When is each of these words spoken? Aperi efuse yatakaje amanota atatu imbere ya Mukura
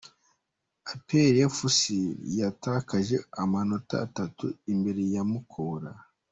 Aperi 0.93 1.37
efuse 1.47 1.95
yatakaje 2.39 3.15
amanota 3.43 3.95
atatu 4.07 4.45
imbere 4.73 5.01
ya 5.13 5.23
Mukura 5.29 5.91